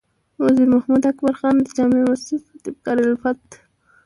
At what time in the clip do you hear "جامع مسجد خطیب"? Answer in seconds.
1.77-2.75